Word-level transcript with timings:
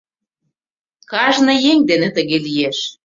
Кажне 1.11 1.53
еҥ 1.71 1.79
дене 1.89 2.09
тыге 2.15 2.37
лиеш. 2.45 2.77